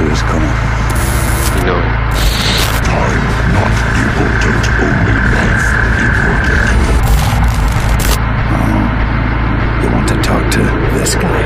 [0.00, 0.56] see us coming.
[1.58, 1.80] You know.
[2.88, 3.22] Time
[3.52, 3.74] not
[4.04, 5.68] important, only life
[6.06, 6.64] important.
[9.82, 10.62] You want to talk to
[10.96, 11.40] this guy?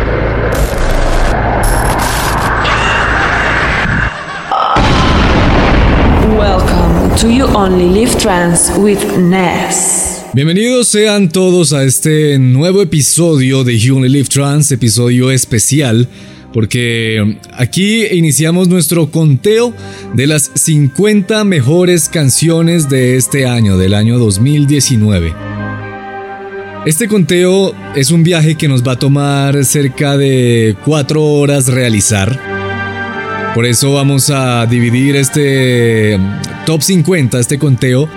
[6.37, 10.25] Welcome to You Only Live Trans with Ness.
[10.33, 16.09] Bienvenidos sean todos a este nuevo episodio de You Only Live Trans, episodio especial,
[16.55, 19.75] porque aquí iniciamos nuestro conteo
[20.15, 25.35] de las 50 mejores canciones de este año, del año 2019.
[26.87, 32.39] Este conteo es un viaje que nos va a tomar cerca de 4 horas realizar.
[33.55, 36.19] Por eso vamos a dividir este
[36.67, 38.09] top 50, este conteo,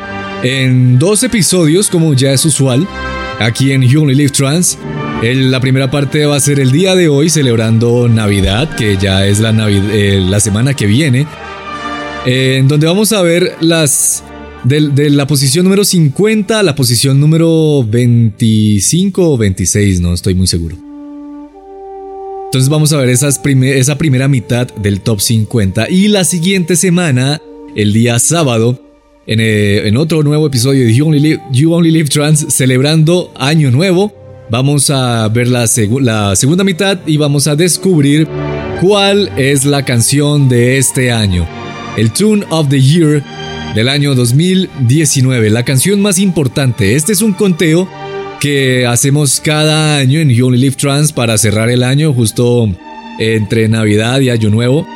[0.43, 2.87] en dos episodios, como ya es usual,
[3.39, 4.77] aquí en You Only Live Trans.
[5.23, 9.39] La primera parte va a ser el día de hoy, celebrando Navidad, que ya es
[9.39, 11.25] la, eh, la semana que viene,
[12.25, 14.23] en donde vamos a ver las.
[14.63, 20.45] De, la posición número 50 a la posición número 25 o 26, no estoy muy
[20.45, 20.75] seguro.
[22.45, 27.41] Entonces vamos a ver esa primera mitad del top 50 y la siguiente semana,
[27.75, 28.79] el día sábado,
[29.25, 33.31] en, eh, en otro nuevo episodio de You Only, Live, You Only Live Trans, celebrando
[33.35, 34.16] Año Nuevo,
[34.49, 38.27] vamos a ver la, segu- la segunda mitad y vamos a descubrir
[38.81, 41.45] cuál es la canción de este año.
[41.97, 43.23] El Tune of the Year
[43.75, 46.95] del año 2019, la canción más importante.
[46.95, 47.87] Este es un conteo
[48.39, 52.69] que hacemos cada año en You Live Trans para cerrar el año justo
[53.19, 54.87] entre Navidad y Año Nuevo.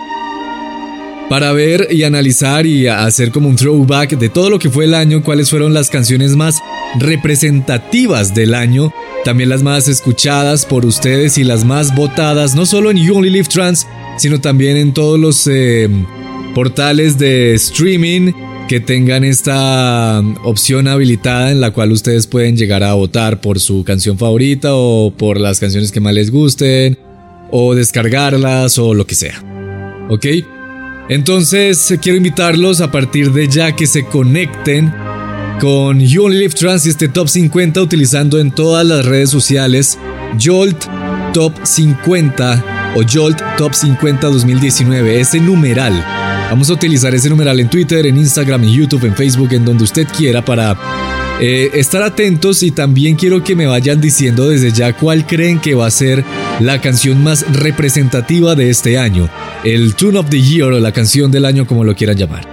[1.31, 4.93] Para ver y analizar y hacer como un throwback de todo lo que fue el
[4.93, 6.59] año, cuáles fueron las canciones más
[6.99, 12.91] representativas del año, también las más escuchadas por ustedes y las más votadas, no solo
[12.91, 15.87] en You Only Live Trans, sino también en todos los eh,
[16.53, 18.33] portales de streaming
[18.67, 23.61] que tengan esta um, opción habilitada en la cual ustedes pueden llegar a votar por
[23.61, 26.97] su canción favorita o por las canciones que más les gusten
[27.51, 29.41] o descargarlas o lo que sea.
[30.09, 30.25] ¿Ok?
[31.09, 34.93] Entonces quiero invitarlos a partir de ya que se conecten
[35.59, 39.99] con You Live Trans y este Top 50 utilizando en todas las redes sociales
[40.41, 40.85] Jolt
[41.33, 45.93] Top 50 o Jolt Top 50 2019, ese numeral.
[46.49, 49.83] Vamos a utilizar ese numeral en Twitter, en Instagram, en YouTube, en Facebook, en donde
[49.83, 50.75] usted quiera para
[51.39, 55.73] eh, estar atentos y también quiero que me vayan diciendo desde ya cuál creen que
[55.73, 56.25] va a ser
[56.61, 59.29] la canción más representativa de este año,
[59.63, 62.47] el Tune of the Year o la canción del año como lo quieran llamar.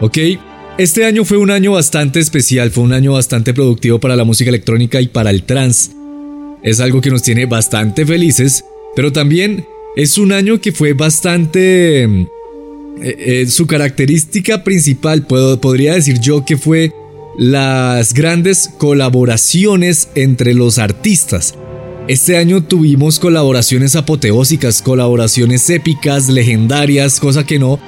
[0.00, 0.18] ¿Ok?
[0.76, 4.50] Este año fue un año bastante especial, fue un año bastante productivo para la música
[4.50, 5.92] electrónica y para el trance.
[6.64, 8.64] Es algo que nos tiene bastante felices,
[8.96, 12.06] pero también es un año que fue bastante...
[12.08, 12.26] mm,
[13.02, 16.92] eh, eh, su característica principal, puedo, podría decir yo, que fue
[17.38, 21.54] las grandes colaboraciones entre los artistas.
[22.06, 27.80] Este año tuvimos colaboraciones apoteósicas, colaboraciones épicas, legendarias, cosa que no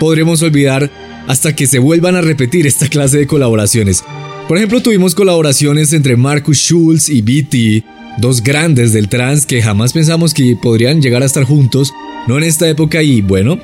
[0.00, 0.90] podremos olvidar
[1.26, 4.02] hasta que se vuelvan a repetir esta clase de colaboraciones.
[4.48, 7.84] Por ejemplo, tuvimos colaboraciones entre Marcus Schulz y BT,
[8.16, 11.92] dos grandes del trance que jamás pensamos que podrían llegar a estar juntos,
[12.26, 13.58] no en esta época y bueno,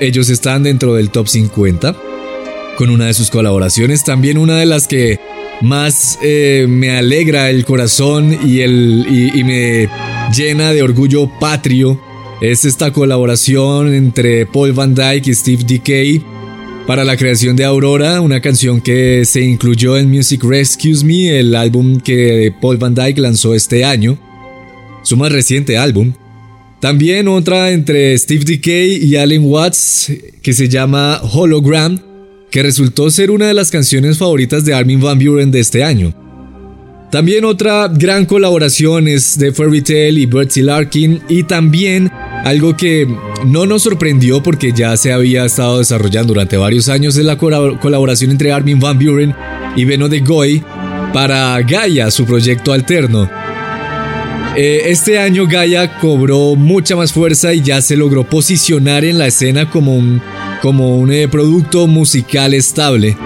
[0.00, 2.11] ellos están dentro del top 50
[2.76, 5.20] con una de sus colaboraciones, también una de las que
[5.60, 9.88] más eh, me alegra el corazón y, el, y, me
[10.34, 12.00] llena de orgullo patrio
[12.40, 16.22] es esta colaboración entre Paul Van Dyke y Steve Decay
[16.86, 21.54] para la creación de Aurora, una canción que se incluyó en Music Rescues Me, el
[21.54, 24.18] álbum que Paul Van Dyke lanzó este año,
[25.04, 26.12] su más reciente álbum.
[26.80, 30.10] También otra entre Steve Decay y Allen Watts
[30.42, 32.11] que se llama Hologram,
[32.52, 36.14] que resultó ser una de las canciones favoritas de Armin Van Buren de este año.
[37.10, 42.10] También otra gran colaboración es de Fairy Tail y Bertie Larkin y también
[42.44, 43.06] algo que
[43.46, 47.78] no nos sorprendió porque ya se había estado desarrollando durante varios años es la colab-
[47.80, 49.34] colaboración entre Armin Van Buren
[49.76, 50.62] y Beno de Goy
[51.12, 53.28] para Gaia, su proyecto alterno.
[54.56, 59.26] Eh, este año Gaia cobró mucha más fuerza y ya se logró posicionar en la
[59.26, 60.20] escena como un,
[60.62, 63.16] como un eh, producto musical estable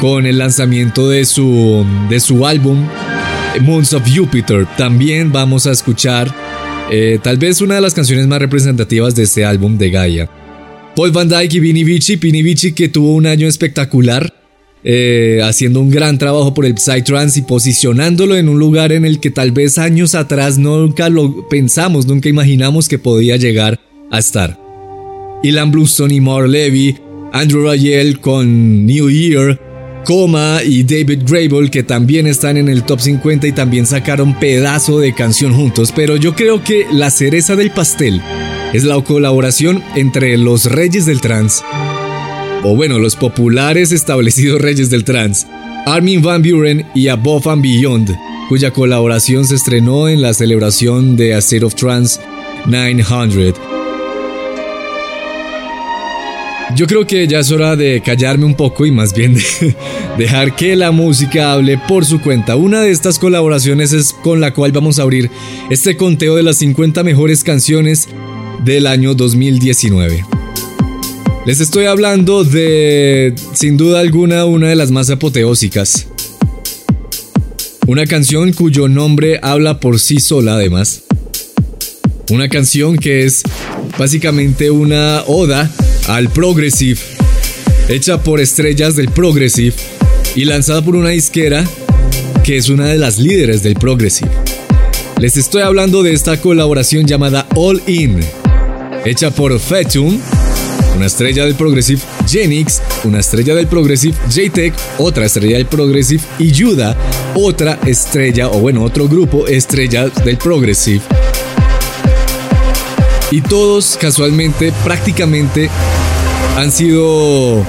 [0.00, 2.86] con el lanzamiento de su, de su álbum
[3.54, 4.64] eh, Moons of Jupiter.
[4.78, 6.32] También vamos a escuchar
[6.92, 10.30] eh, tal vez una de las canciones más representativas de este álbum de Gaia.
[10.94, 14.32] Paul Van Dyke y Vinny Vici, Vinny Vici que tuvo un año espectacular,
[15.42, 19.30] haciendo un gran trabajo por el Psytrance y posicionándolo en un lugar en el que
[19.30, 23.80] tal vez años atrás nunca lo pensamos, nunca imaginamos que podía llegar
[24.12, 24.63] a estar.
[25.44, 26.96] Ilan Bluestone y Mar Levy,
[27.34, 29.60] Andrew Rayel con New Year,
[30.06, 34.98] Coma y David Grable que también están en el top 50 y también sacaron pedazo
[35.00, 38.22] de canción juntos, pero yo creo que la cereza del pastel
[38.72, 41.62] es la colaboración entre los reyes del trance,
[42.62, 45.46] o bueno, los populares establecidos reyes del trance,
[45.84, 48.16] Armin Van Buren y Above and Beyond,
[48.48, 52.18] cuya colaboración se estrenó en la celebración de A State of Trance
[52.64, 53.73] 900.
[56.74, 59.76] Yo creo que ya es hora de callarme un poco y más bien de
[60.18, 62.56] dejar que la música hable por su cuenta.
[62.56, 65.30] Una de estas colaboraciones es con la cual vamos a abrir
[65.70, 68.08] este conteo de las 50 mejores canciones
[68.64, 70.24] del año 2019.
[71.46, 76.08] Les estoy hablando de, sin duda alguna, una de las más apoteósicas.
[77.86, 81.02] Una canción cuyo nombre habla por sí sola además.
[82.30, 83.42] Una canción que es
[83.98, 85.70] básicamente una oda
[86.08, 87.00] al Progressive,
[87.88, 89.74] hecha por estrellas del Progressive
[90.34, 91.64] y lanzada por una disquera
[92.42, 94.30] que es una de las líderes del Progressive.
[95.18, 98.20] Les estoy hablando de esta colaboración llamada All In,
[99.04, 100.20] hecha por Fetum,
[100.96, 106.52] una estrella del Progressive, Genix, una estrella del Progressive, JTech, otra estrella del Progressive y
[106.52, 106.96] Yuda,
[107.34, 111.02] otra estrella o bueno, otro grupo estrella del Progressive
[113.34, 115.68] y todos casualmente, prácticamente,
[116.56, 117.66] han sido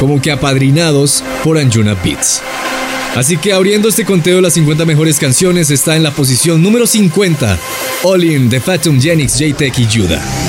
[0.00, 2.40] como que apadrinados por Anjuna Beats.
[3.14, 6.86] Así que abriendo este conteo de las 50 mejores canciones está en la posición número
[6.86, 7.58] 50,
[8.02, 10.43] All In de Fatum, Genix, J-Tech y Judah.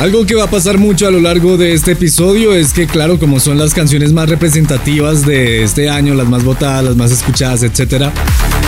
[0.00, 3.18] Algo que va a pasar mucho a lo largo de este episodio es que, claro,
[3.18, 7.64] como son las canciones más representativas de este año, las más votadas, las más escuchadas,
[7.64, 8.12] etcétera,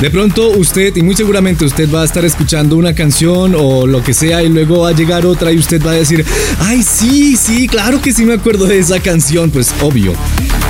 [0.01, 4.03] de pronto usted, y muy seguramente usted va a estar escuchando una canción o lo
[4.03, 6.25] que sea, y luego va a llegar otra y usted va a decir,
[6.59, 9.53] ay, sí, sí, claro que sí me acuerdo de esa canción.
[9.53, 10.15] Pues obvio,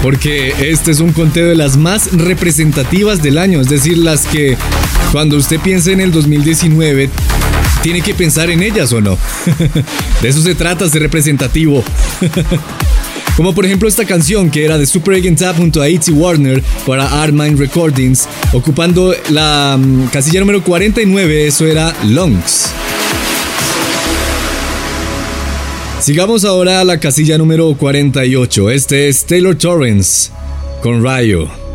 [0.02, 4.59] porque este es un conteo de las más representativas del año, es decir, las que
[5.11, 7.09] cuando usted piense en el 2019
[7.83, 9.19] tiene que pensar en ellas o no.
[10.23, 11.83] de eso se trata, ser representativo.
[13.37, 16.63] Como por ejemplo esta canción que era de Super Agent Tap junto a Itzy Warner
[16.87, 22.67] para Artmind Recordings, ocupando la mm, casilla número 49, eso era Lungs.
[26.01, 30.31] Sigamos ahora a la casilla número 48, este es Taylor Torrance
[30.83, 31.70] con Rayo.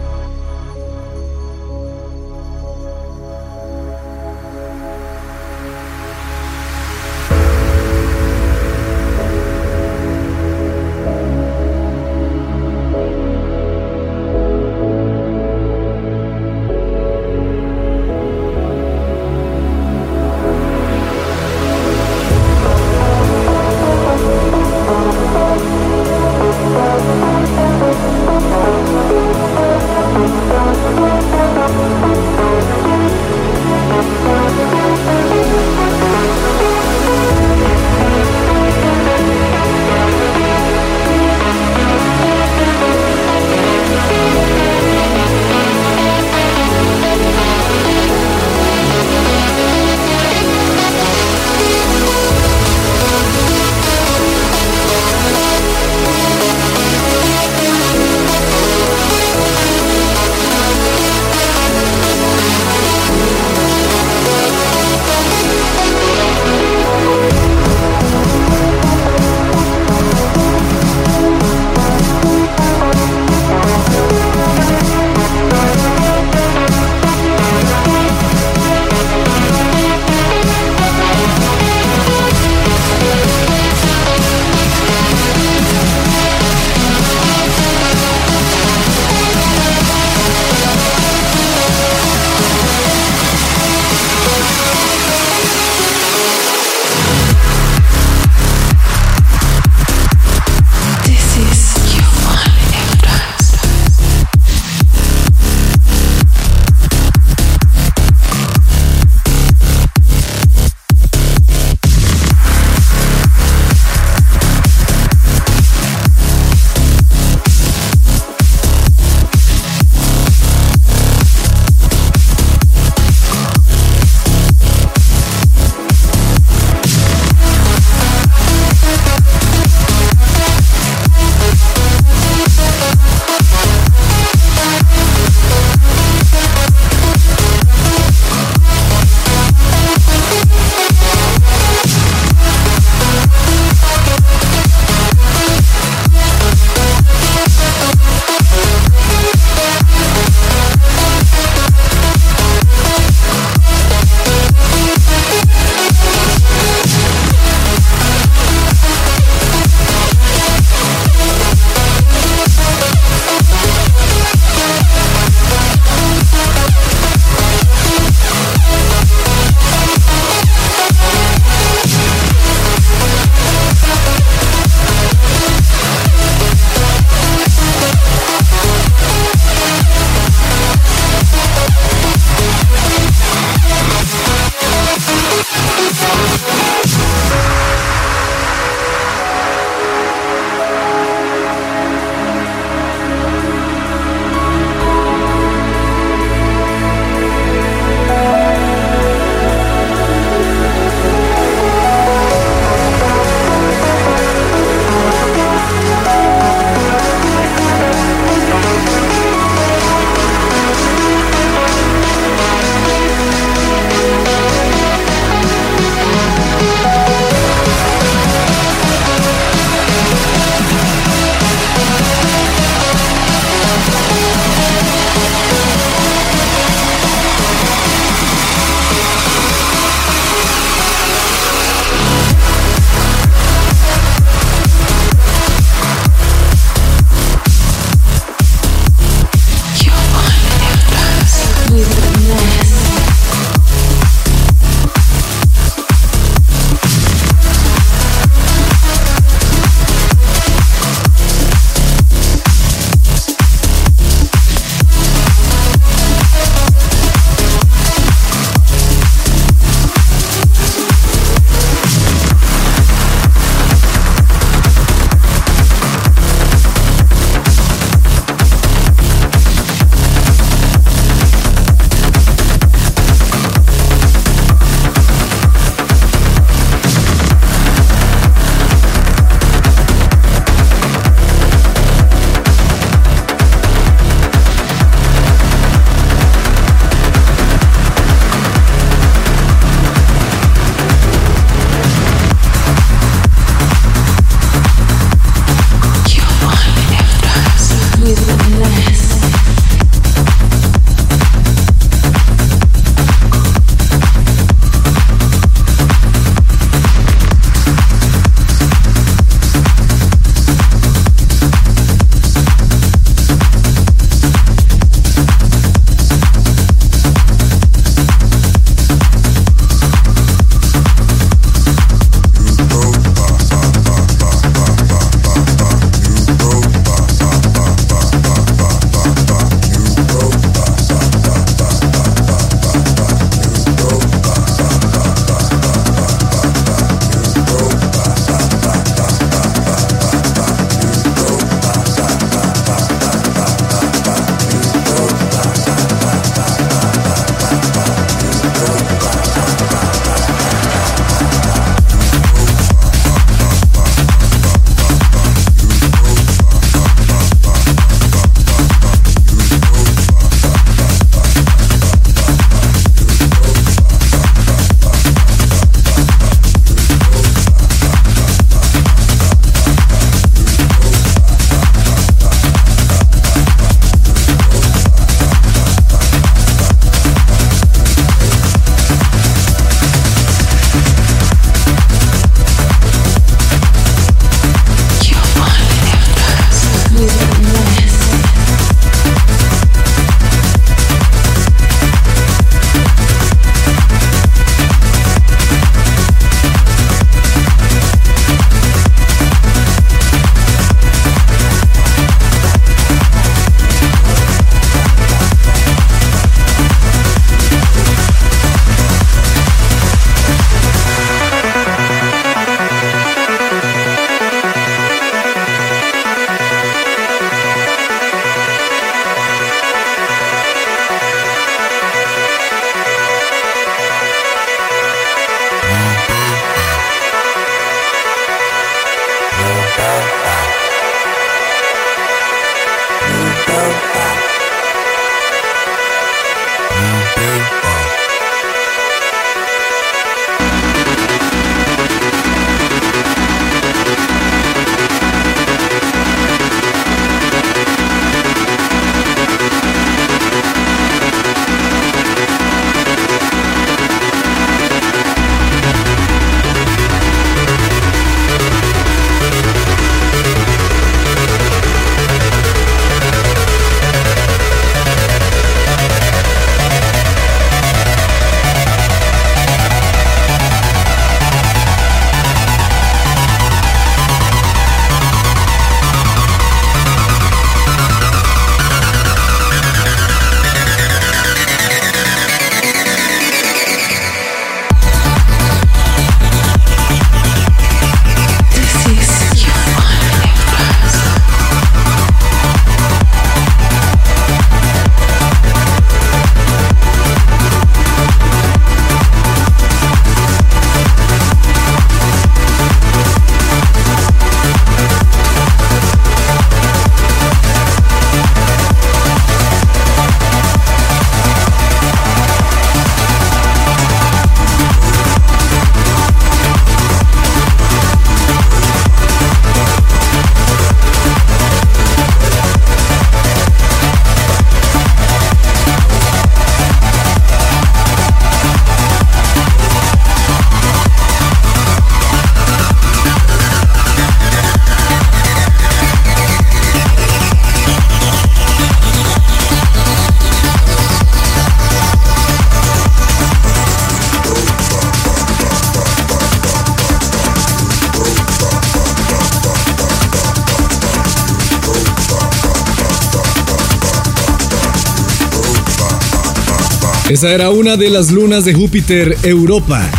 [557.15, 559.89] Esa era una de las lunas de Júpiter Europa.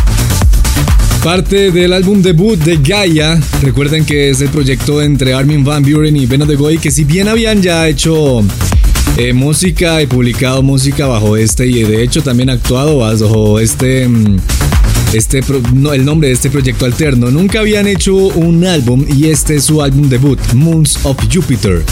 [1.23, 6.15] Parte del álbum debut de Gaia, recuerden que es el proyecto entre Armin Van Buren
[6.15, 8.43] y Beno de que si bien habían ya hecho
[9.17, 14.37] eh, música y publicado música bajo este, y de hecho también actuado bajo este, mm,
[15.13, 15.41] este
[15.93, 19.81] el nombre de este proyecto alterno, nunca habían hecho un álbum y este es su
[19.81, 21.83] álbum debut, Moons of Jupiter.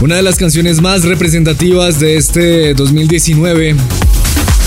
[0.00, 3.74] Una de las canciones más representativas de este 2019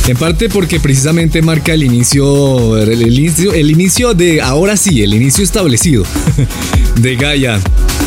[0.08, 5.14] en parte porque precisamente marca el inicio, el inicio, el inicio de, ahora sí, el
[5.14, 6.04] inicio establecido
[7.00, 7.62] de Gaia.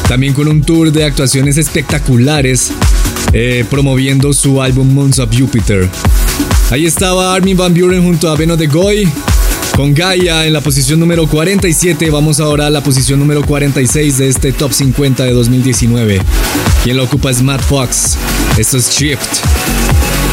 [0.07, 2.73] También con un tour de actuaciones espectaculares
[3.33, 5.89] eh, promoviendo su álbum Moons of Jupiter.
[6.71, 9.09] Ahí estaba Armin Van Buren junto a Beno de Goy.
[9.77, 14.29] Con Gaia en la posición número 47, vamos ahora a la posición número 46 de
[14.29, 16.21] este top 50 de 2019.
[16.85, 18.18] Quien lo ocupa es Matt Fox.
[18.59, 20.24] Esto es Shift.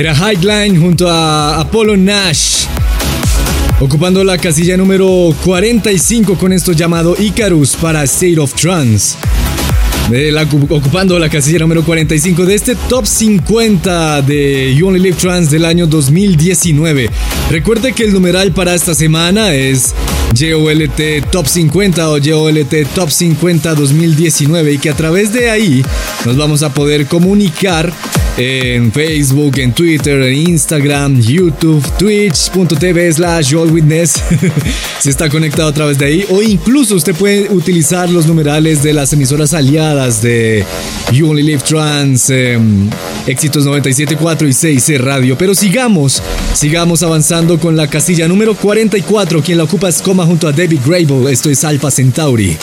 [0.00, 2.64] Era Highline junto a Apollo Nash.
[3.80, 9.18] Ocupando la casilla número 45 con esto llamado Icarus para State of Trance.
[10.70, 15.66] ocupando la casilla número 45 de este top 50 de You Only Live Trans del
[15.66, 17.10] año 2019.
[17.50, 19.94] Recuerde que el numeral para esta semana es
[20.34, 25.84] JOLT Top 50 o JOLT Top 50 2019 y que a través de ahí
[26.24, 27.92] nos vamos a poder comunicar
[28.36, 34.22] en Facebook, en Twitter, en Instagram, YouTube, Twitch.tv slash Witness
[35.00, 38.92] si está conectado a través de ahí o incluso usted puede utilizar los numerales de
[38.92, 40.64] las emisoras aliadas de
[41.12, 42.88] You Only Live Trans, em,
[43.26, 45.36] Éxitos 97.4 y 6 Radio.
[45.36, 46.22] Pero sigamos,
[46.54, 50.80] sigamos avanzando con la casilla número 44, quien la ocupa es Coma junto a David
[50.84, 52.56] Grable, esto es Alpha Centauri.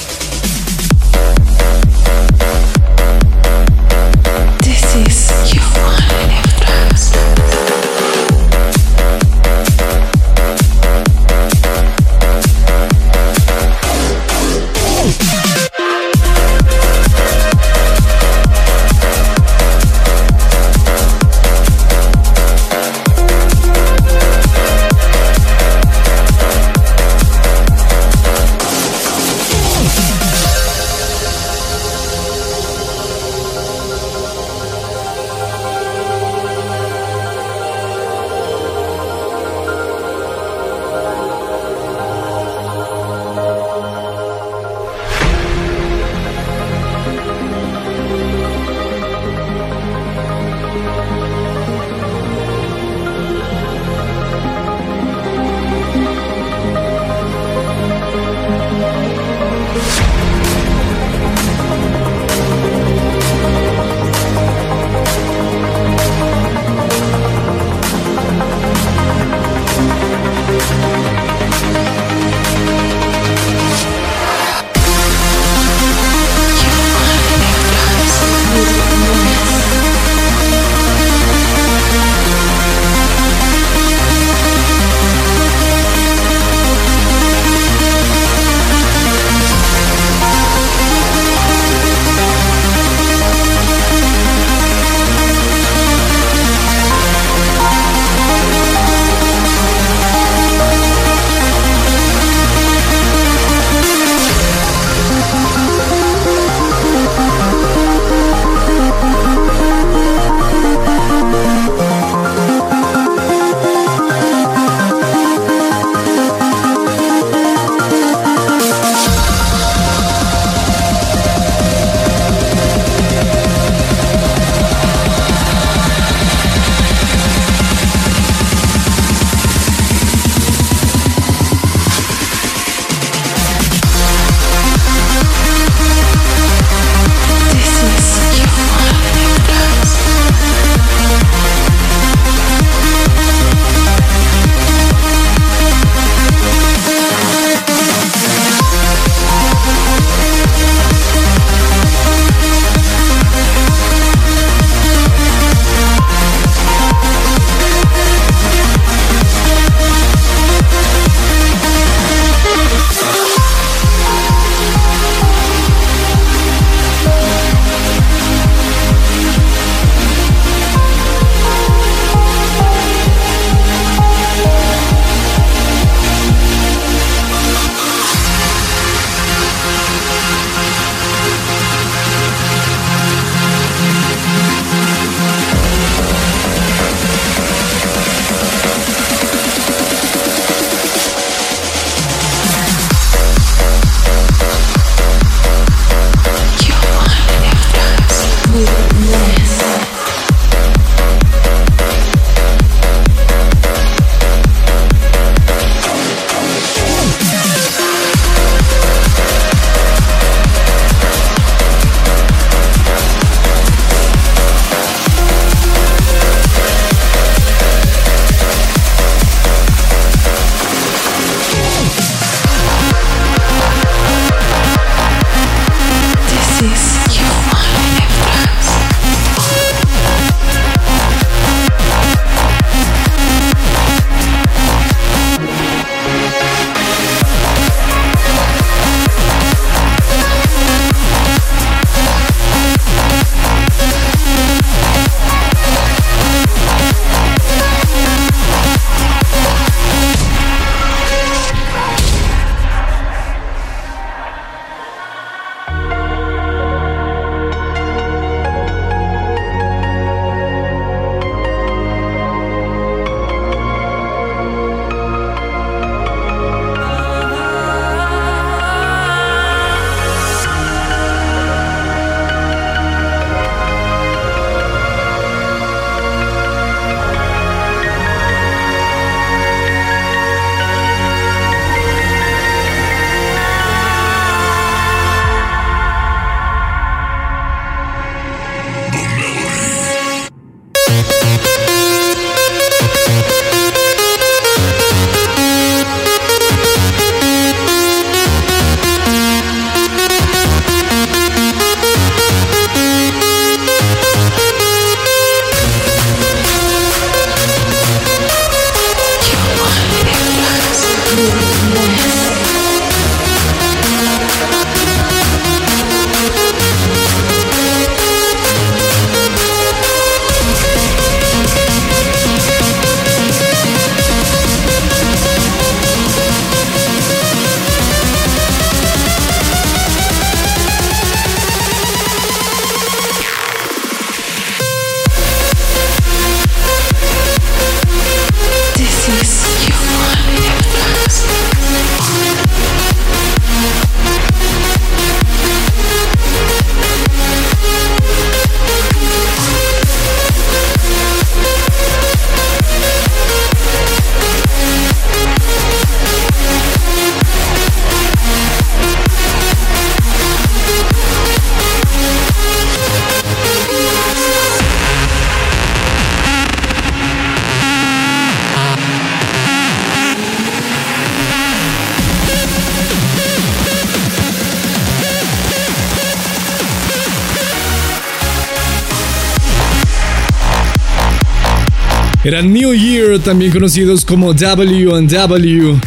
[382.27, 385.79] Era New Year, también conocidos como W&W.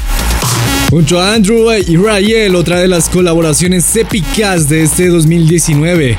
[0.89, 6.17] Junto a Andrew y Rael, otra de las colaboraciones épicas de este 2019.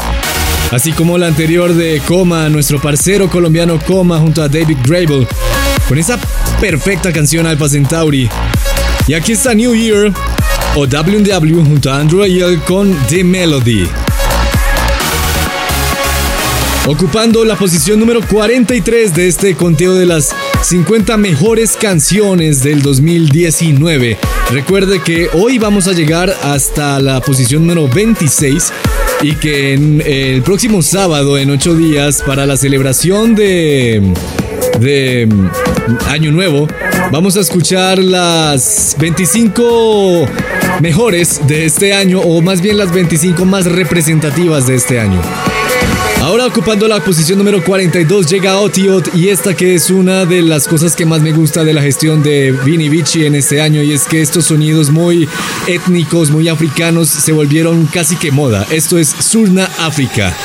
[0.69, 5.27] Así como la anterior de Coma, nuestro parcero colombiano Coma junto a David Grable,
[5.89, 6.19] con esa
[6.59, 8.29] perfecta canción Alpha Centauri.
[9.07, 10.13] Y aquí está New Year,
[10.75, 13.87] o W&W junto a Andrew Rael con The Melody.
[16.87, 24.17] Ocupando la posición número 43 de este conteo de las 50 mejores canciones del 2019.
[24.51, 28.73] Recuerde que hoy vamos a llegar hasta la posición número 26
[29.21, 34.01] y que en, el próximo sábado, en 8 días, para la celebración de,
[34.79, 35.29] de
[36.07, 36.67] Año Nuevo,
[37.11, 40.25] vamos a escuchar las 25
[40.81, 45.21] mejores de este año, o más bien las 25 más representativas de este año.
[46.47, 50.95] Ocupando la posición número 42 llega Otiot y esta que es una de las cosas
[50.95, 54.05] que más me gusta de la gestión de Vini Vici en este año y es
[54.05, 55.29] que estos sonidos muy
[55.67, 58.65] étnicos, muy africanos se volvieron casi que moda.
[58.71, 60.35] Esto es Surna África.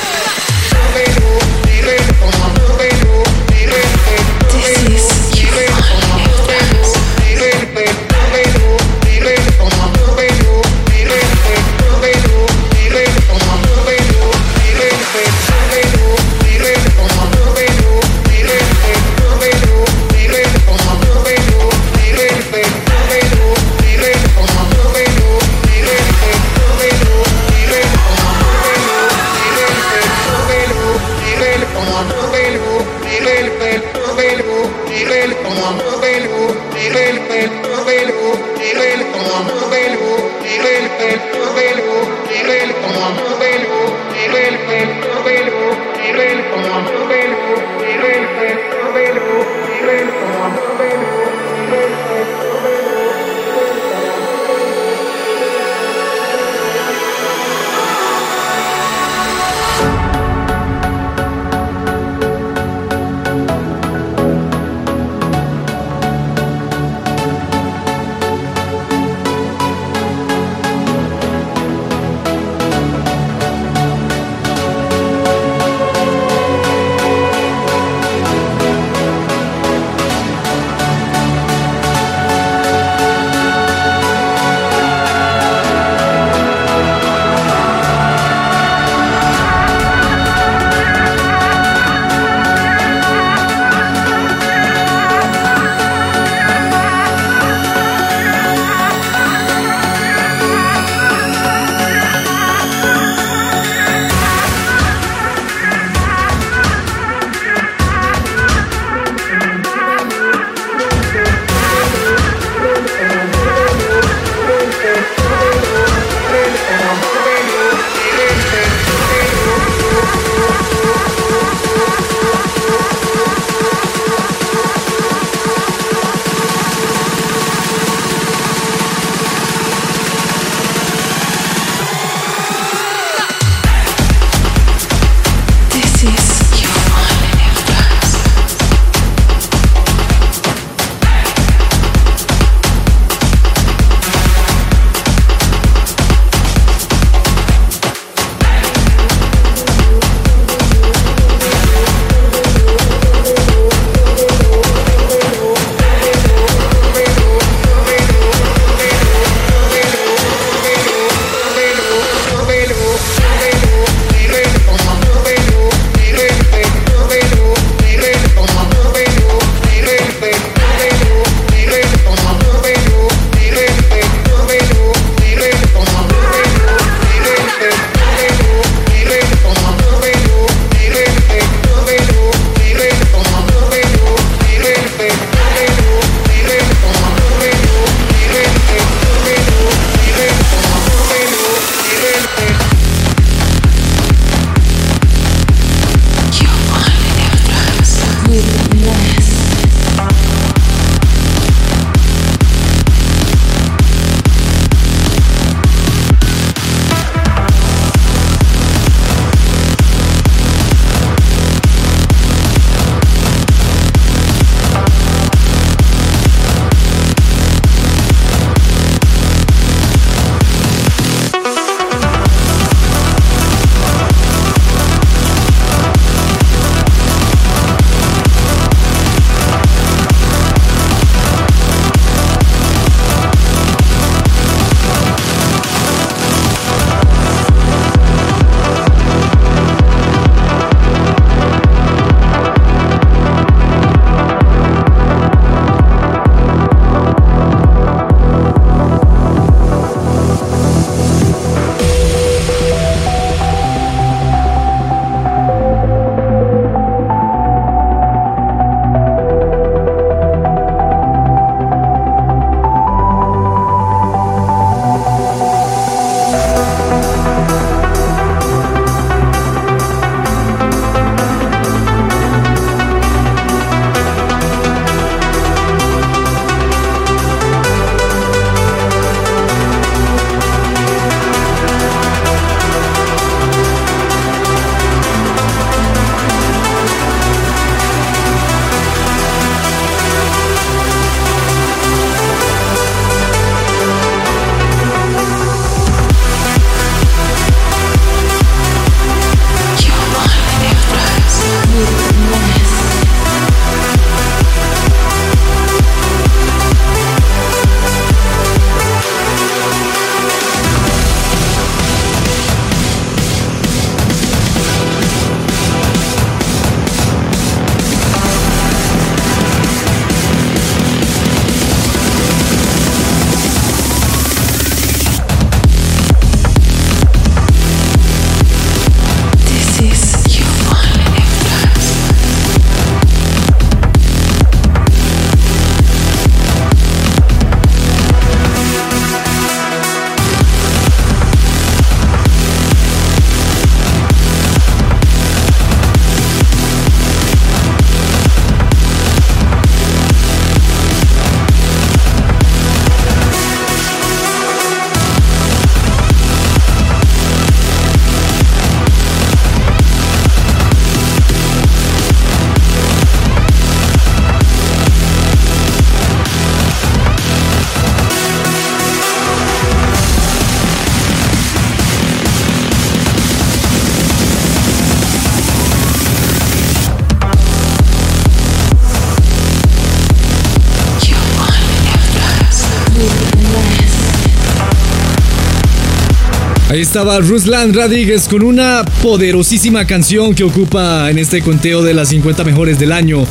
[386.97, 392.43] Estaba Ruslan Rodríguez con una poderosísima canción que ocupa en este conteo de las 50
[392.43, 393.23] mejores del año.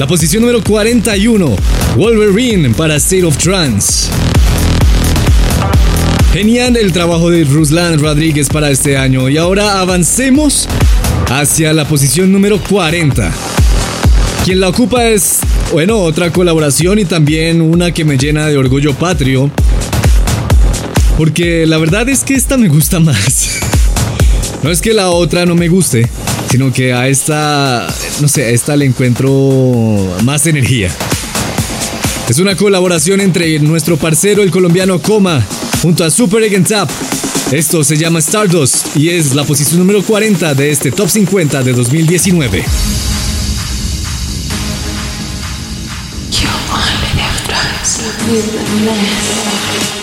[0.00, 1.54] La posición número 41,
[1.94, 4.10] Wolverine para State of Trance.
[6.32, 9.28] Genial el trabajo de Ruslan Rodríguez para este año.
[9.28, 10.66] Y ahora avancemos
[11.28, 13.32] hacia la posición número 40.
[14.44, 15.38] Quien la ocupa es,
[15.70, 19.48] bueno, otra colaboración y también una que me llena de orgullo patrio.
[21.16, 23.48] Porque la verdad es que esta me gusta más.
[24.62, 26.08] No es que la otra no me guste,
[26.50, 27.86] sino que a esta,
[28.20, 30.90] no sé, a esta le encuentro más energía.
[32.28, 35.44] Es una colaboración entre nuestro parcero el colombiano Coma
[35.82, 36.88] junto a Super Egg Tap.
[37.50, 41.72] Esto se llama Stardust y es la posición número 40 de este Top 50 de
[41.72, 42.64] 2019.
[48.32, 50.01] You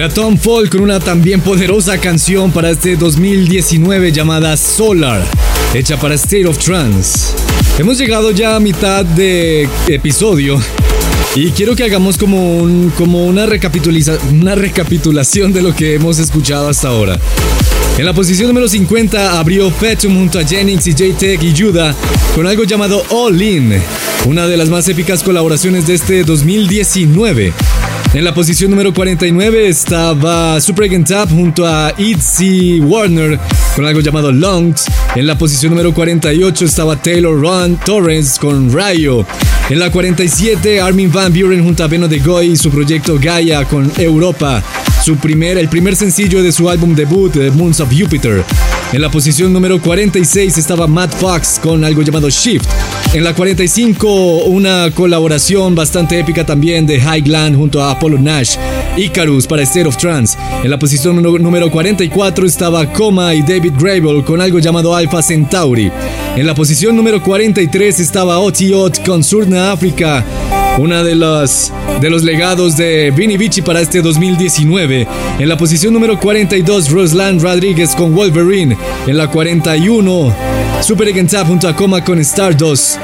[0.00, 5.22] Era Tom Fall con una también poderosa canción para este 2019 llamada Solar,
[5.74, 7.34] hecha para State of Trance.
[7.78, 10.58] Hemos llegado ya a mitad de episodio
[11.34, 16.88] y quiero que hagamos como, como una, una recapitulación de lo que hemos escuchado hasta
[16.88, 17.18] ahora.
[17.98, 21.94] En la posición número 50 abrió Fetum junto a Jennings y J-Tech y Judah
[22.34, 23.74] con algo llamado All In,
[24.24, 27.52] una de las más épicas colaboraciones de este 2019.
[28.12, 33.38] En la posición número 49 estaba Super Tap junto a Itzy Warner
[33.76, 34.86] con algo llamado Longs.
[35.14, 39.24] En la posición número 48 estaba Taylor Ron Torrens con Rayo.
[39.68, 43.64] En la 47 Armin Van Buren junto a Beno de Goy y su proyecto Gaia
[43.64, 44.60] con Europa.
[45.04, 48.44] Su primer, el primer sencillo de su álbum debut, Moons of Jupiter.
[48.92, 52.68] En la posición número 46 estaba Matt Fox con algo llamado Shift.
[53.14, 58.56] En la 45, una colaboración bastante épica también de Highland junto a Apollo Nash,
[58.96, 60.36] Icarus para State of Trance.
[60.64, 65.92] En la posición número 44 estaba Coma y David Gravel con algo llamado Alpha Centauri.
[66.34, 70.24] En la posición número 43 estaba Otiot con Surna África
[70.78, 75.06] una de los, de los legados de Vinny Vici para este 2019.
[75.38, 78.76] En la posición número 42, Roslan Rodríguez con Wolverine.
[79.06, 80.34] En la 41,
[80.82, 82.96] Super Tap junto a Coma con Stardust.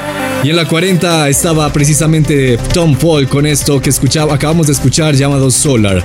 [0.42, 5.14] Y en la 40 estaba precisamente Tom Paul con esto que escuchaba, acabamos de escuchar
[5.14, 6.04] llamado Solar.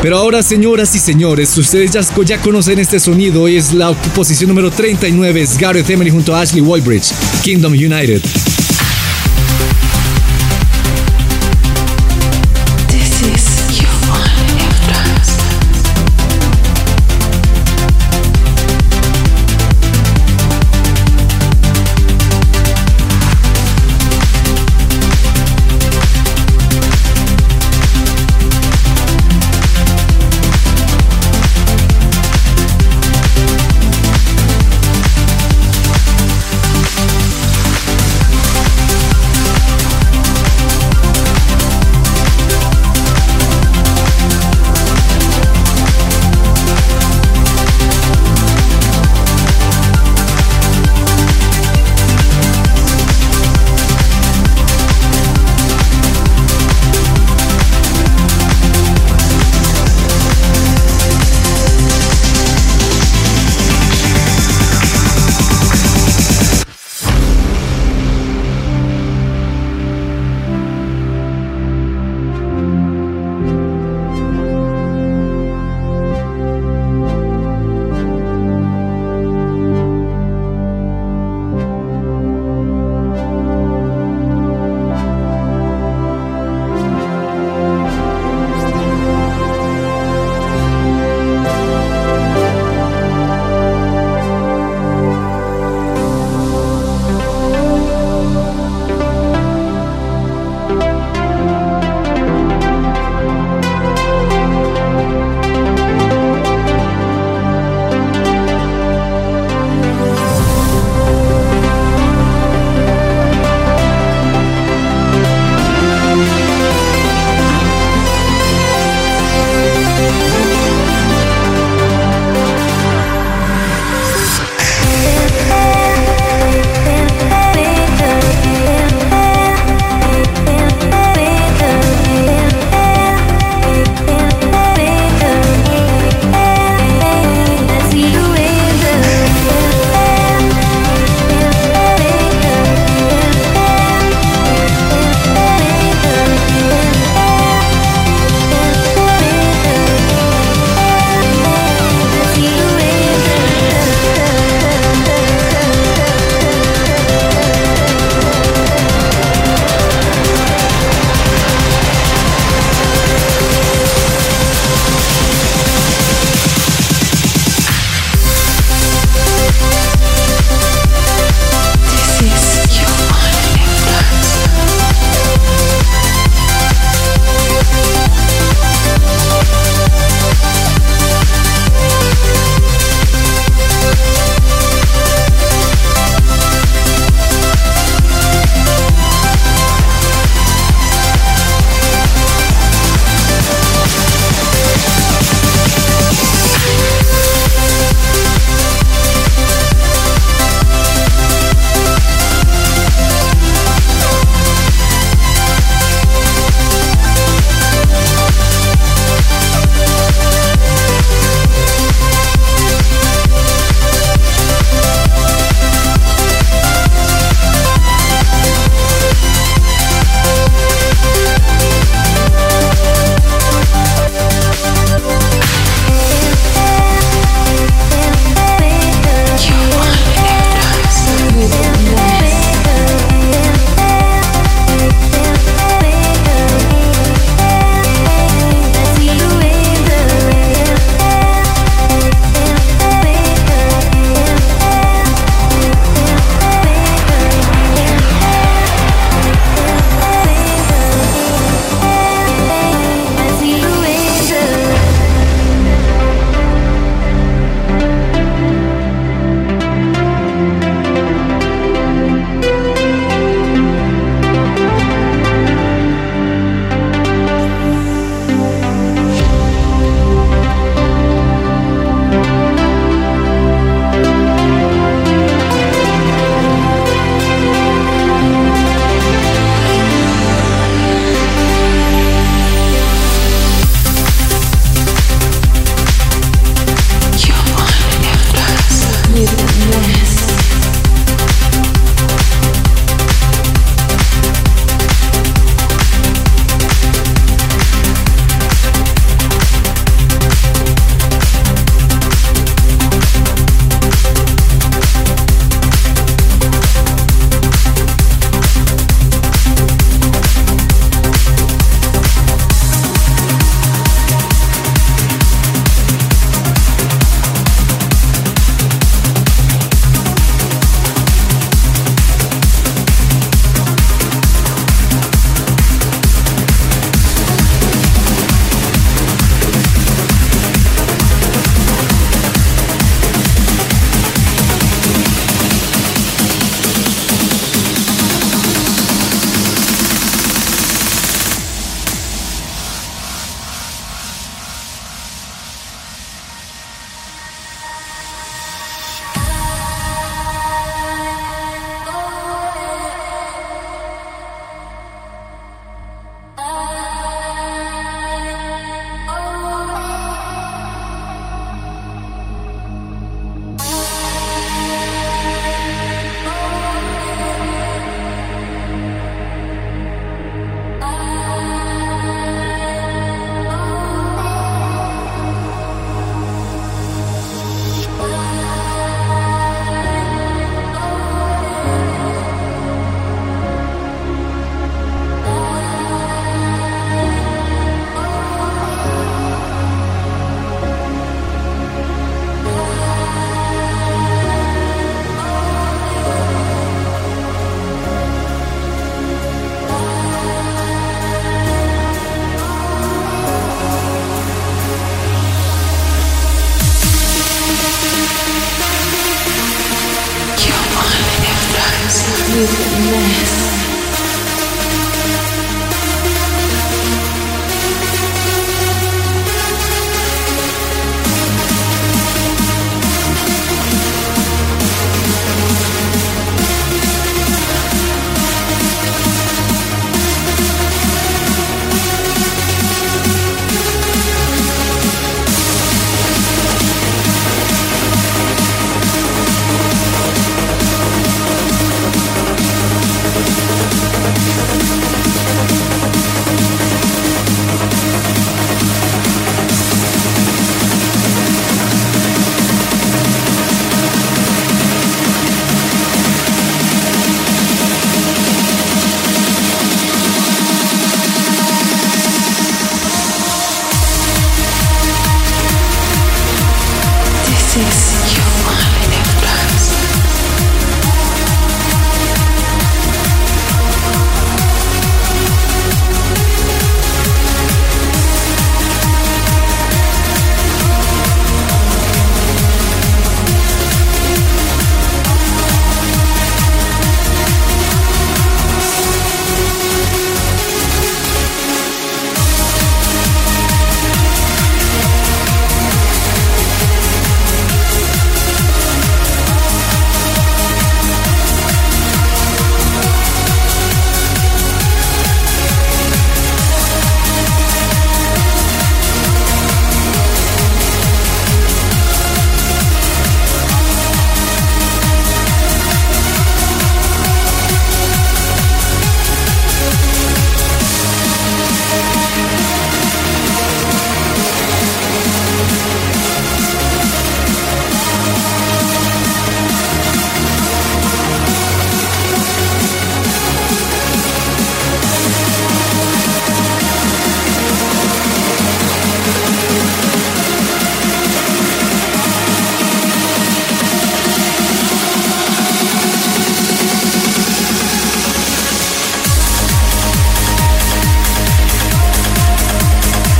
[0.00, 4.48] Pero ahora, señoras y señores, ustedes ya, ya conocen este sonido y es la posición
[4.48, 8.22] número 39, es Gareth Emery junto a Ashley Walbridge, Kingdom United.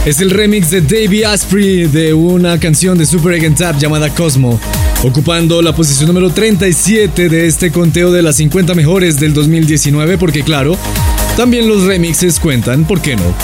[0.06, 4.60] Es el remix de Davey Asprey de una canción de Super Egg Tap llamada Cosmo,
[5.02, 10.42] ocupando la posición número 37 de este conteo de las 50 mejores del 2019, porque
[10.42, 10.76] claro,
[11.38, 13.22] también los remixes cuentan, ¿por qué no?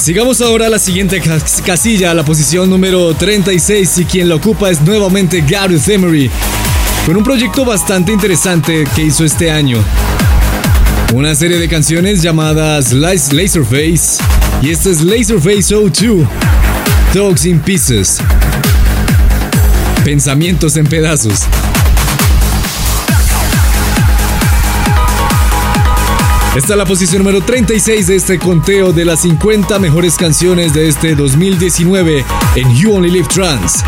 [0.00, 4.70] Sigamos ahora a la siguiente cas- casilla, la posición número 36, y quien la ocupa
[4.70, 6.30] es nuevamente Gareth Emery,
[7.04, 9.78] con un proyecto bastante interesante que hizo este año.
[11.14, 14.22] Una serie de canciones llamadas Laserface,
[14.60, 16.26] y esta es Laserface 02,
[17.14, 18.18] Dogs in Pieces,
[20.04, 21.46] Pensamientos en pedazos.
[26.54, 30.88] Esta es la posición número 36 de este conteo de las 50 mejores canciones de
[30.88, 32.24] este 2019
[32.56, 33.82] en You Only Live Trans.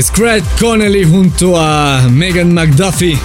[0.00, 3.18] Scrat Connelly junto a Megan McDuffie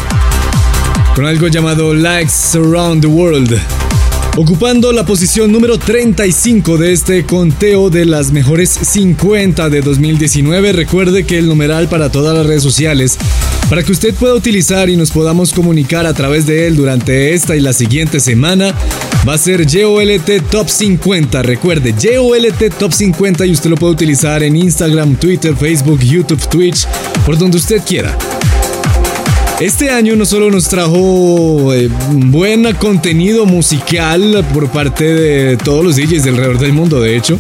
[1.16, 3.58] con algo llamado Likes Around the World,
[4.36, 10.74] ocupando la posición número 35 de este conteo de las mejores 50 de 2019.
[10.74, 13.18] Recuerde que el numeral para todas las redes sociales,
[13.70, 17.56] para que usted pueda utilizar y nos podamos comunicar a través de él durante esta
[17.56, 18.74] y la siguiente semana,
[19.28, 21.42] va a ser JOLT Top 50.
[21.44, 26.88] Recuerde, JOLT Top 50 y usted lo puede utilizar en Instagram, Twitter, Facebook, YouTube, Twitch,
[27.26, 28.18] por donde usted quiera.
[29.60, 35.96] Este año no solo nos trajo eh, buen contenido musical por parte de todos los
[35.96, 37.40] DJs de alrededor del mundo, de hecho,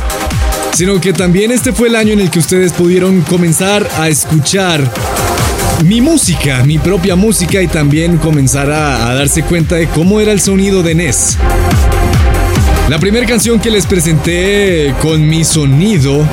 [0.74, 4.82] sino que también este fue el año en el que ustedes pudieron comenzar a escuchar
[5.84, 10.40] mi música, mi propia música y también comenzar a, darse cuenta de cómo era el
[10.40, 11.38] sonido de NES.
[12.90, 16.26] La primera canción que les presenté con mi sonido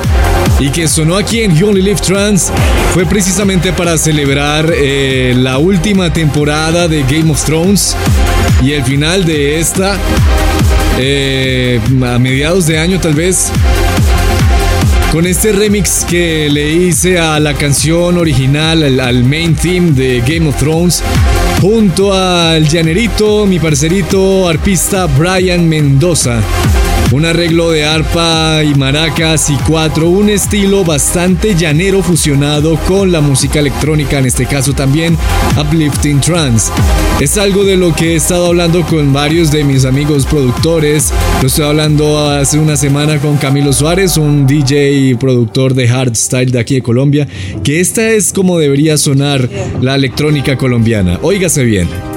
[0.59, 2.51] y que sonó aquí en You Only Live Trans
[2.93, 7.95] fue precisamente para celebrar eh, la última temporada de Game of Thrones
[8.63, 9.97] y el final de esta
[10.97, 13.51] eh, a mediados de año tal vez
[15.15, 20.19] con este remix que le hice a la canción original, al, al main theme de
[20.19, 21.01] Game of Thrones,
[21.61, 26.41] junto al llanerito, mi parcerito arpista Brian Mendoza.
[27.11, 33.21] Un arreglo de arpa y maracas y cuatro, un estilo bastante llanero fusionado con la
[33.21, 35.17] música electrónica, en este caso también
[35.57, 36.71] uplifting trance.
[37.19, 41.11] Es algo de lo que he estado hablando con varios de mis amigos productores.
[41.41, 46.51] Lo estoy hablando hace una semana con Camilo Suárez, un DJ y productor de hardstyle
[46.51, 47.27] de aquí de Colombia,
[47.63, 49.49] que esta es como debería sonar
[49.81, 51.19] la electrónica colombiana.
[51.21, 52.14] Óigase bien.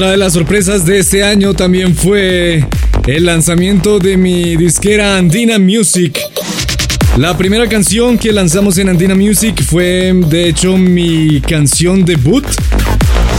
[0.00, 2.64] Otra de las sorpresas de este año también fue
[3.06, 6.18] el lanzamiento de mi disquera Andina Music.
[7.18, 12.46] La primera canción que lanzamos en Andina Music fue de hecho mi canción debut.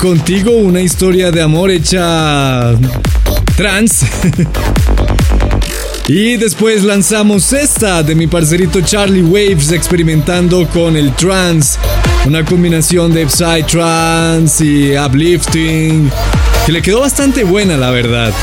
[0.03, 2.75] Contigo, una historia de amor hecha
[3.57, 4.05] trans.
[6.07, 11.79] y después lanzamos esta de mi parcerito Charlie Waves experimentando con el trance.
[12.27, 16.11] Una combinación de psytrance y uplifting
[16.65, 18.33] que le quedó bastante buena la verdad.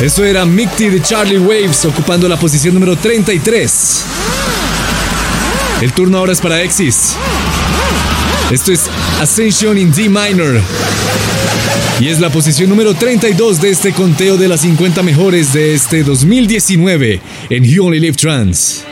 [0.00, 4.04] Eso era Micti de Charlie Waves ocupando la posición número 33.
[5.80, 7.14] El turno ahora es para Exis.
[8.50, 8.82] Esto es
[9.20, 10.60] Ascension in D minor.
[12.00, 16.04] Y es la posición número 32 de este conteo de las 50 mejores de este
[16.04, 17.20] 2019
[17.50, 18.84] en You Only Live Trans.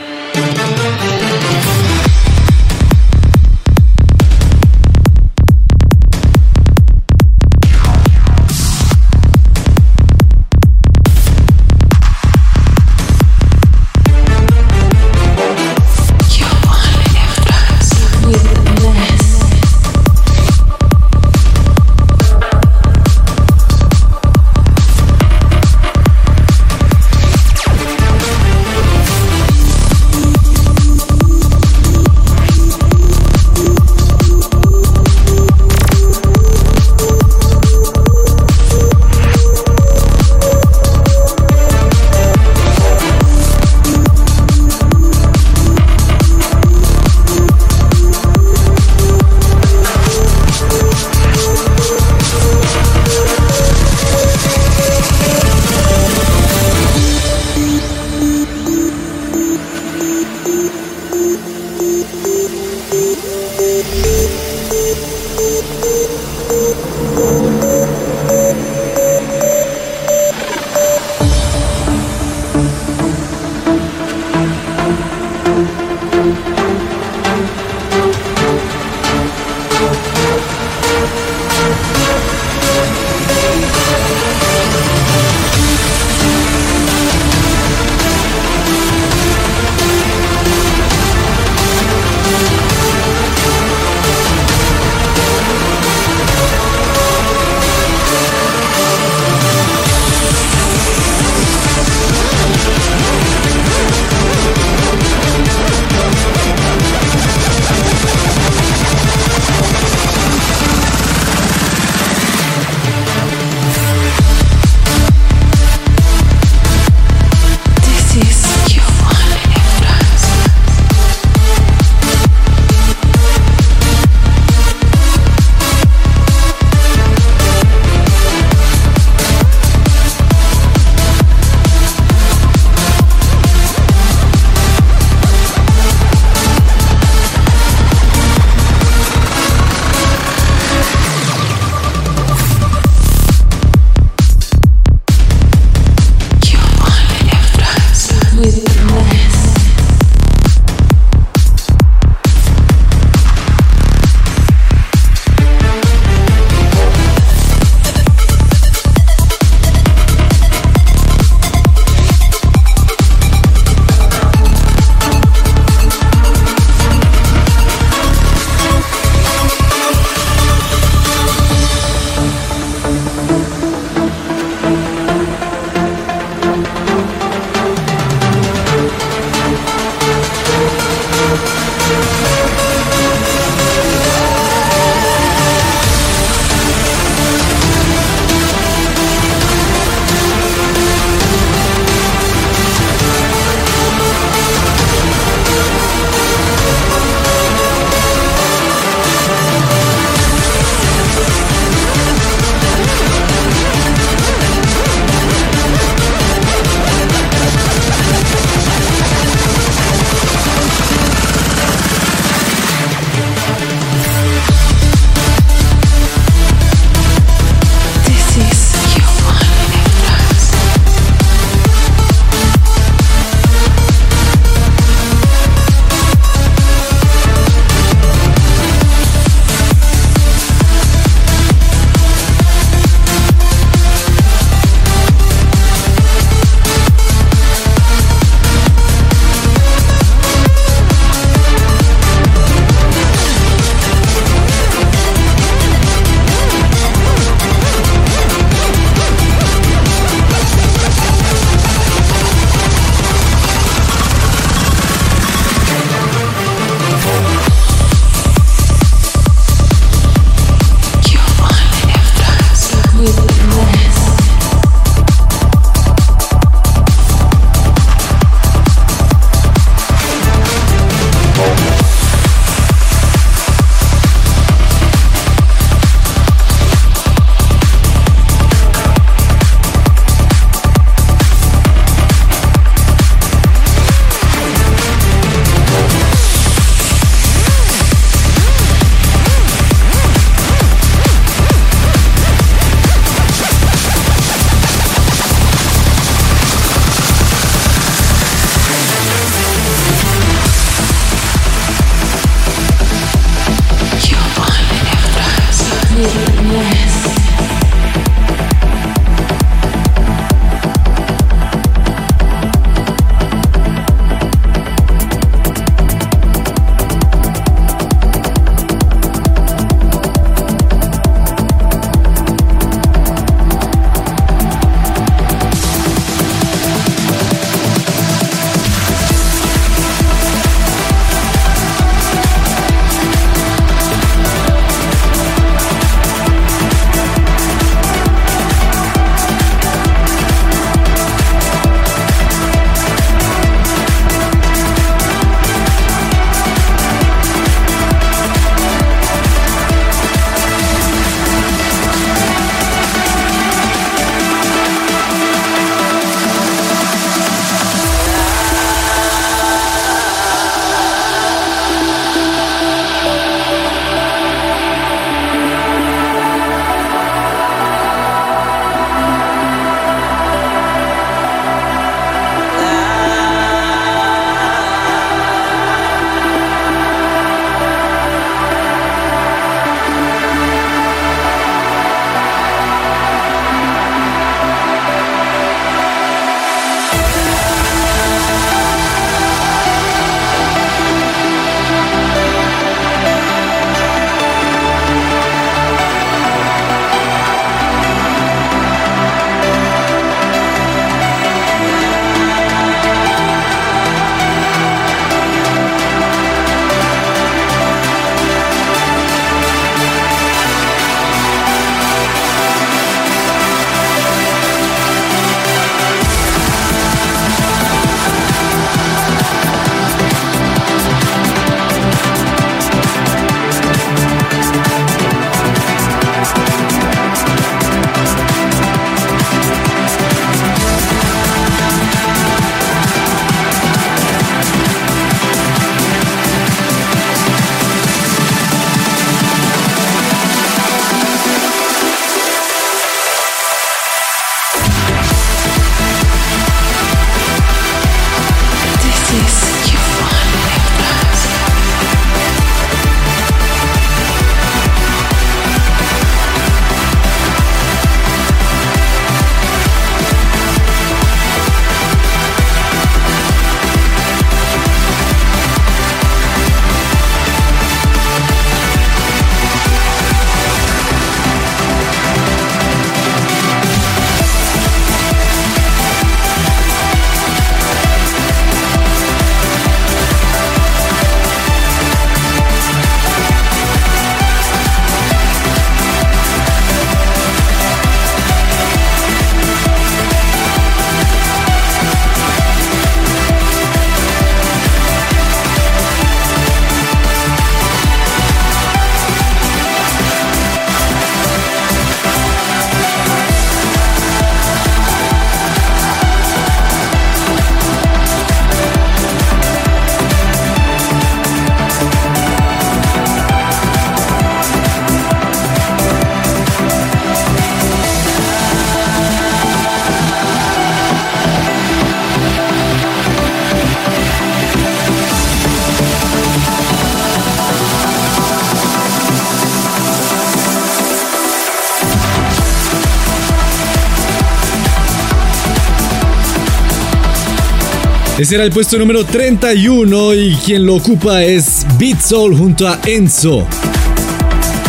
[538.17, 542.79] Ese era el puesto número 31 y quien lo ocupa es Beat Soul junto a
[542.83, 543.47] Enzo.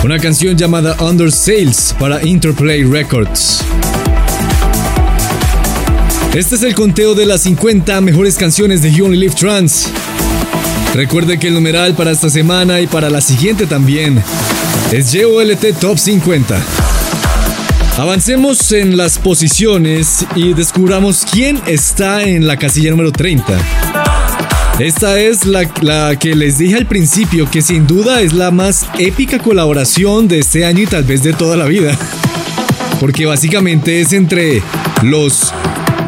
[0.05, 3.65] Una canción llamada Under Sales para Interplay Records.
[6.35, 9.89] Este es el conteo de las 50 mejores canciones de You Only Live Trans.
[10.93, 14.23] Recuerde que el numeral para esta semana y para la siguiente también
[14.93, 16.78] es JOLT Top 50.
[17.99, 23.59] Avancemos en las posiciones y descubramos quién está en la casilla número 30.
[24.79, 29.41] Esta es la, que les dije al principio que sin duda es la más épica
[29.41, 31.99] colaboración de este año y tal vez de toda la vida.
[33.01, 34.63] Porque básicamente es entre
[35.03, 35.53] los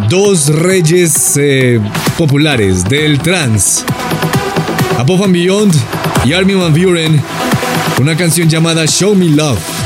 [0.09, 1.81] dos reyes eh,
[2.17, 3.85] populares del trance.
[4.97, 5.75] Above Beyond
[6.25, 7.21] y Armin Van Buren.
[8.01, 9.80] Una canción llamada Show Me Love.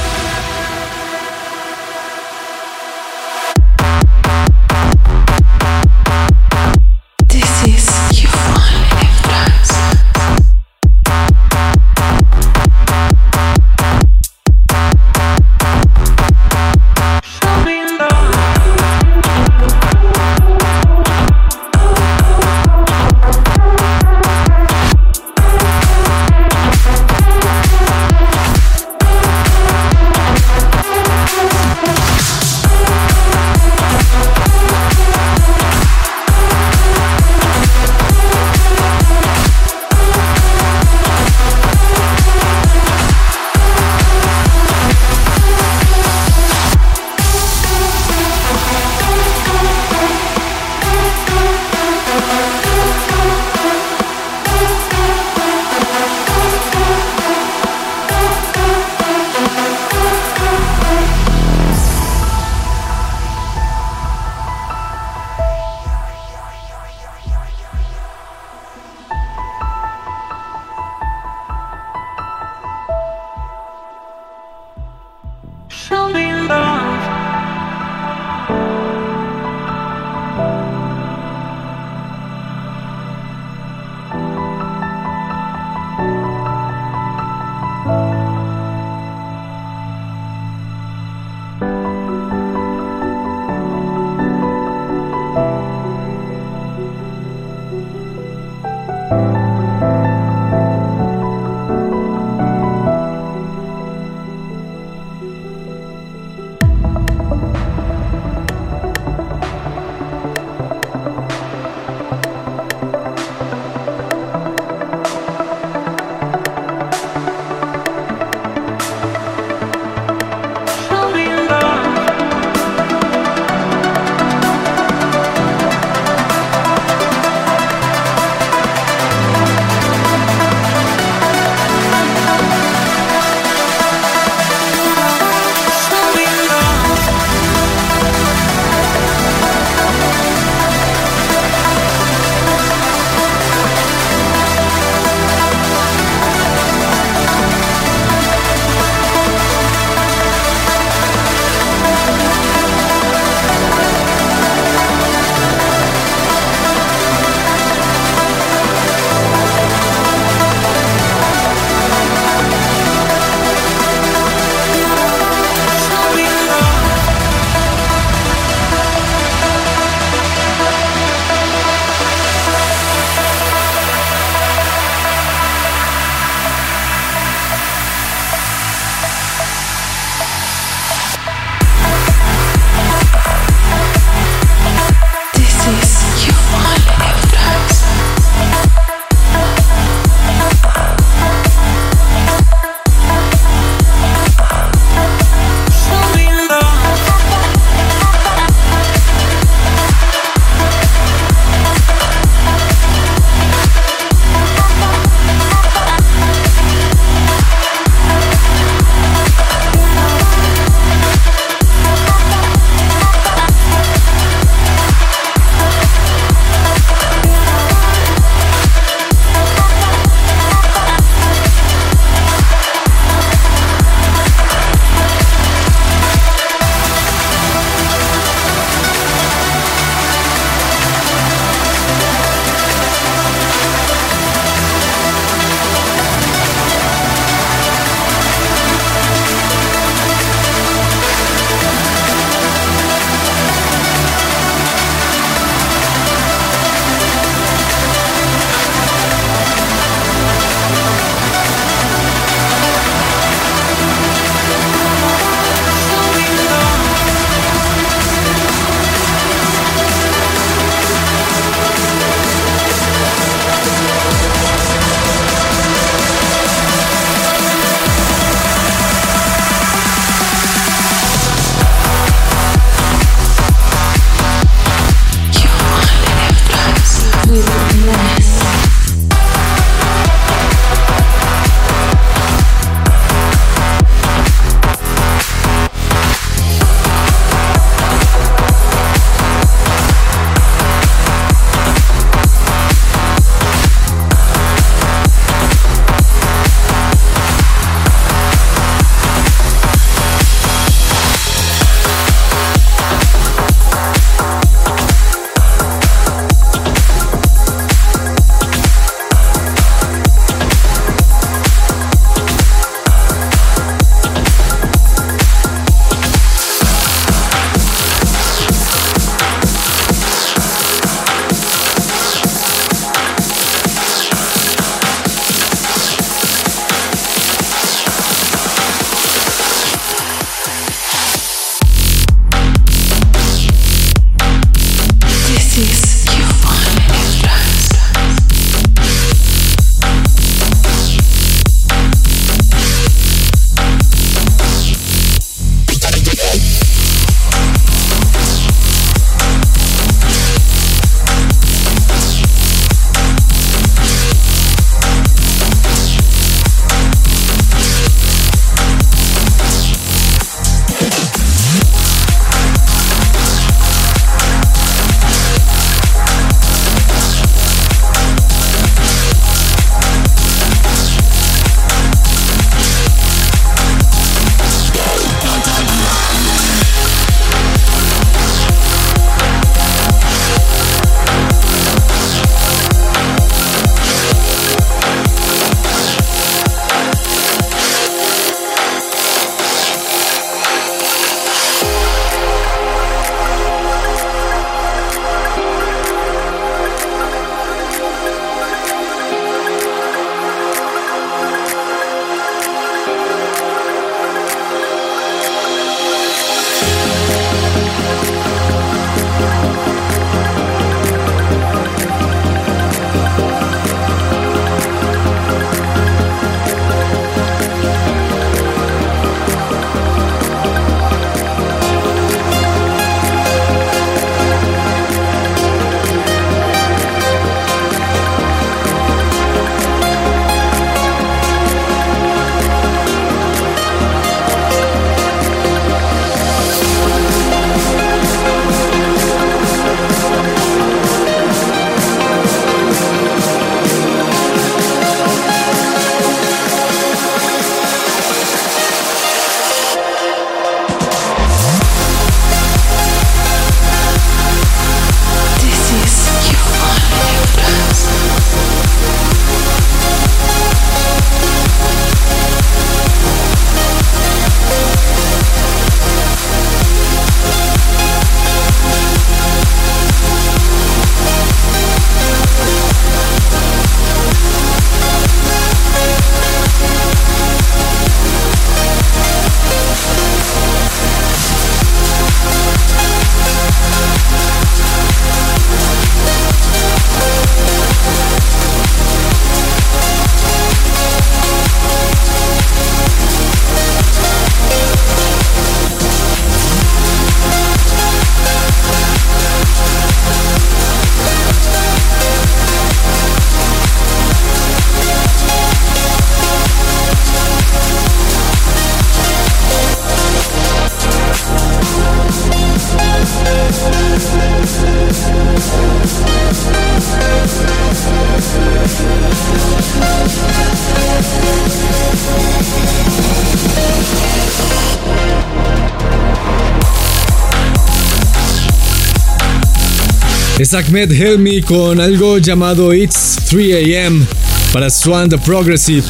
[530.55, 534.07] Ahmed Helmi con algo llamado It's 3 AM
[534.53, 535.83] para Swan the Progressive,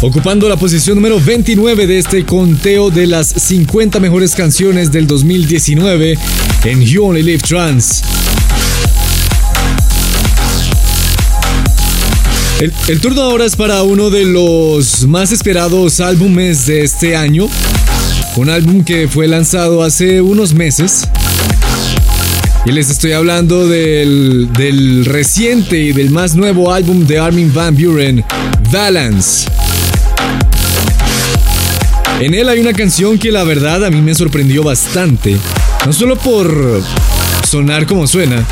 [0.00, 6.18] ocupando la posición número 29 de este conteo de las 50 mejores canciones del 2019
[6.64, 8.02] en You Only Live Trans.
[12.60, 17.48] El, el turno ahora es para uno de los más esperados álbumes de este año,
[18.34, 21.06] un álbum que fue lanzado hace unos meses.
[22.64, 27.76] Y les estoy hablando del, del reciente y del más nuevo álbum de Armin Van
[27.76, 28.24] Buren,
[28.70, 29.48] Balance.
[32.20, 35.36] En él hay una canción que la verdad a mí me sorprendió bastante.
[35.84, 36.80] No solo por
[37.48, 38.46] sonar como suena,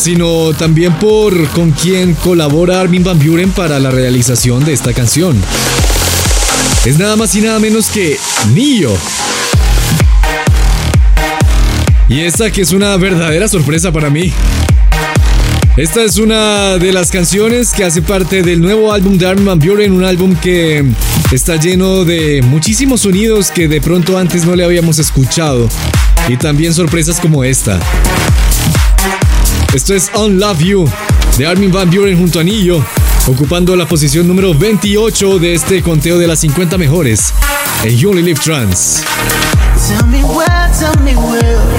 [0.00, 5.36] sino también por con quien colabora Armin Van Buren para la realización de esta canción.
[6.84, 8.16] Es nada más y nada menos que
[8.54, 8.96] Nio.
[12.08, 14.32] Y esta que es una verdadera sorpresa para mí.
[15.76, 19.58] Esta es una de las canciones que hace parte del nuevo álbum de Armin Van
[19.58, 20.84] Buren, un álbum que
[21.32, 25.68] está lleno de muchísimos sonidos que de pronto antes no le habíamos escuchado.
[26.28, 27.78] Y también sorpresas como esta.
[29.74, 30.90] Esto es Unlove You
[31.36, 32.82] de Armin Van Buren junto a Nillo,
[33.26, 37.34] ocupando la posición número 28 de este conteo de las 50 mejores
[37.84, 39.02] en You Only Live Trans.
[39.86, 41.75] Tell me where, tell me where.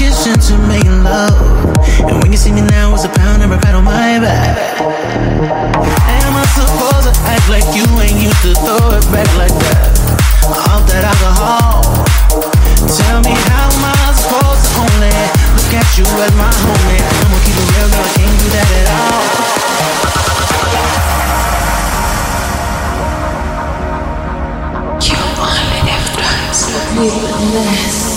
[0.00, 1.76] Kissing to making love.
[2.08, 4.80] And when you see me now, it's a pound and a on my back.
[4.80, 9.92] Am I supposed to act like you ain't used to throw it back like that?
[10.72, 11.84] Off that alcohol.
[12.88, 15.12] Tell me how am I supposed to only
[15.52, 17.04] look at you as my homie?
[17.04, 18.00] I'm gonna keep it real, girl.
[18.00, 19.20] I can't do that at all.
[25.04, 25.20] You
[25.84, 26.72] live once.
[26.72, 28.00] with Ness.
[28.00, 28.09] Said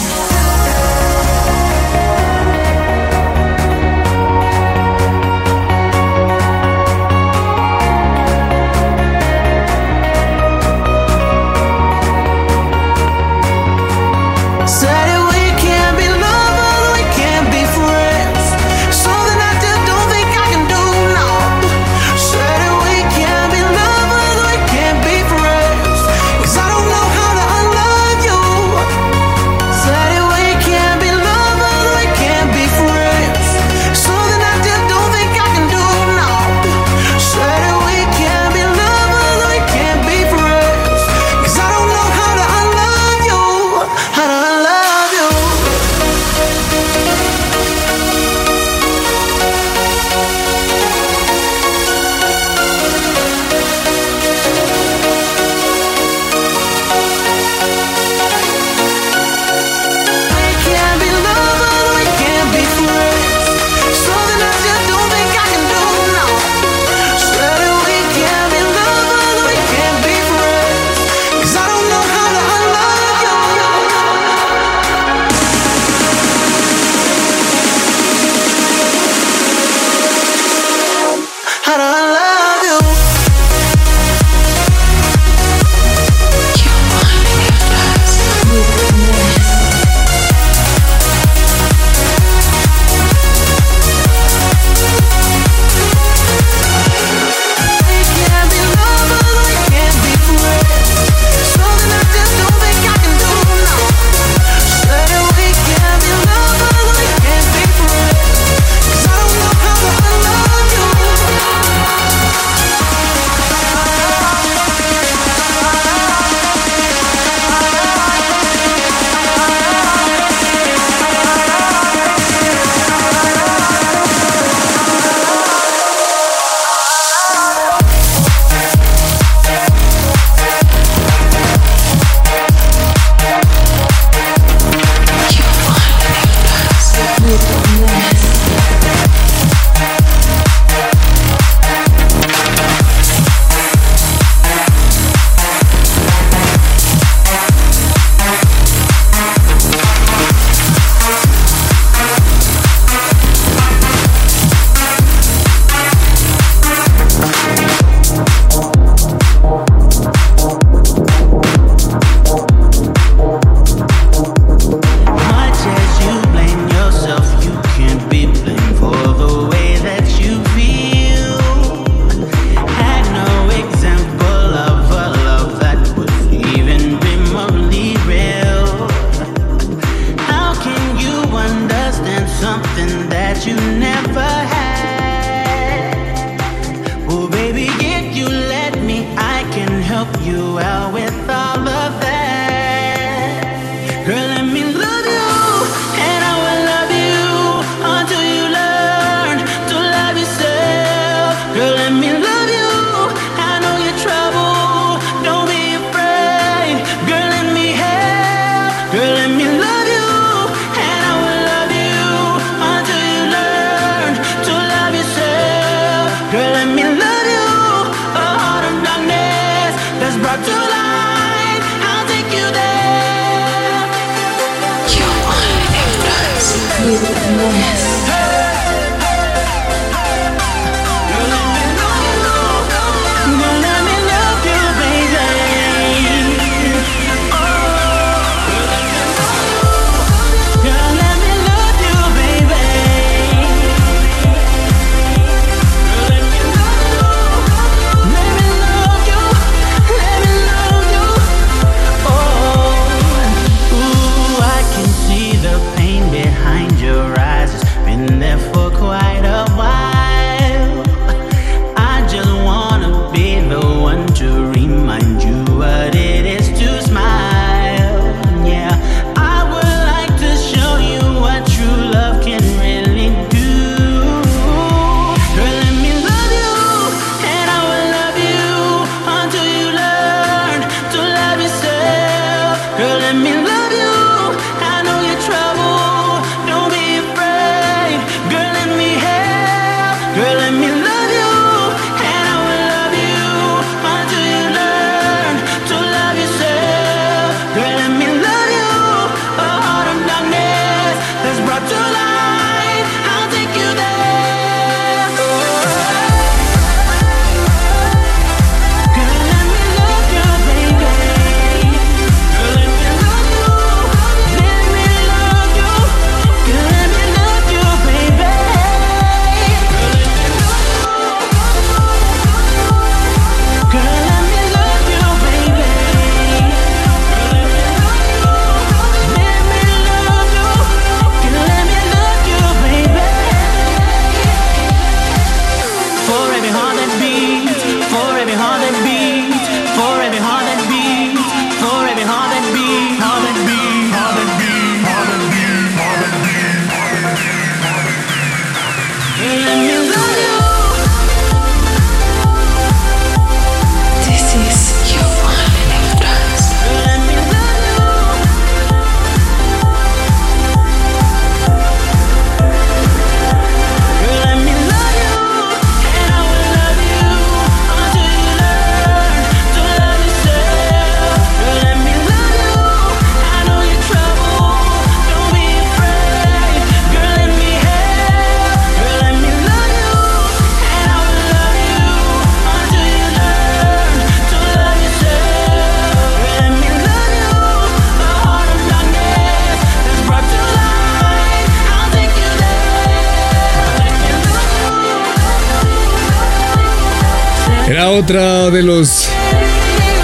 [398.03, 399.07] otra de los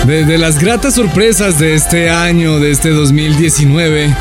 [0.05, 4.15] de, las gratas sorpresas de este año, de este 2019.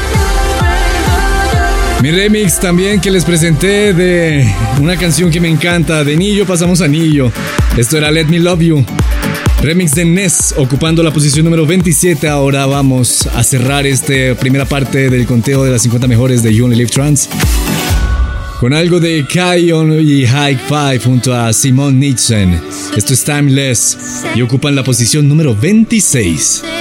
[2.03, 6.81] Mi remix también que les presenté de una canción que me encanta, de Nillo pasamos
[6.81, 7.31] a Nillo.
[7.77, 8.85] Esto era Let Me Love You.
[9.63, 12.29] Remix de Ness ocupando la posición número 27.
[12.29, 16.65] Ahora vamos a cerrar esta primera parte del conteo de las 50 mejores de You
[16.65, 17.29] Only Live Trans
[18.59, 22.61] con algo de Kion y High Five junto a Simon Nielsen.
[22.97, 23.99] Esto es Timeless
[24.35, 26.78] y ocupan la posición número 26.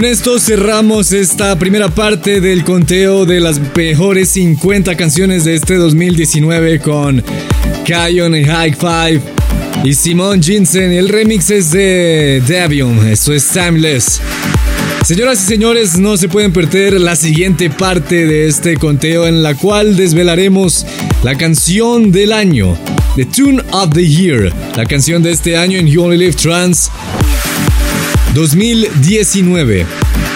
[0.00, 5.74] Con esto cerramos esta primera parte del conteo de las mejores 50 canciones de este
[5.74, 7.22] 2019 con
[7.84, 9.20] Kion y High Five
[9.84, 10.90] y Simon Jensen.
[10.92, 14.22] El remix es de Devium, esto es Timeless.
[15.04, 19.54] Señoras y señores, no se pueden perder la siguiente parte de este conteo en la
[19.54, 20.86] cual desvelaremos
[21.22, 22.74] la canción del año,
[23.16, 26.90] The Tune of the Year, la canción de este año en You Only Live Trans
[28.34, 29.86] 2019.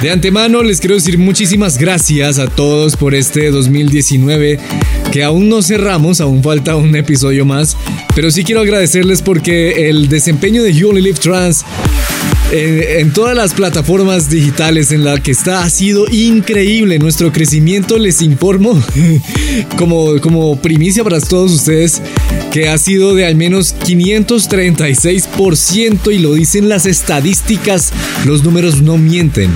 [0.02, 4.58] De antemano les quiero decir muchísimas gracias a todos por este 2019
[5.12, 7.76] que aún no cerramos, aún falta un episodio más,
[8.14, 11.64] pero sí quiero agradecerles porque el desempeño de You Only Live Trans
[12.54, 17.00] en, en todas las plataformas digitales en la que está ha sido increíble.
[17.00, 18.80] Nuestro crecimiento, les informo,
[19.76, 22.00] como, como primicia para todos ustedes,
[22.52, 27.92] que ha sido de al menos 536% y lo dicen las estadísticas,
[28.24, 29.50] los números no mienten.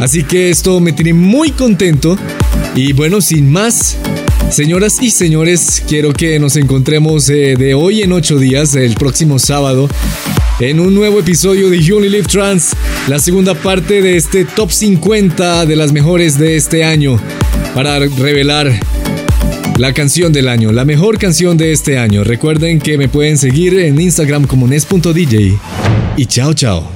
[0.00, 2.16] Así que esto me tiene muy contento
[2.74, 3.98] y bueno, sin más,
[4.50, 9.38] señoras y señores, quiero que nos encontremos eh, de hoy en 8 días, el próximo
[9.38, 9.90] sábado,
[10.68, 12.76] en un nuevo episodio de You Live Trans,
[13.08, 17.18] la segunda parte de este top 50 de las mejores de este año,
[17.74, 18.72] para revelar
[19.76, 22.22] la canción del año, la mejor canción de este año.
[22.22, 25.58] Recuerden que me pueden seguir en Instagram como nes.dj.
[26.16, 26.88] Y chao, chao.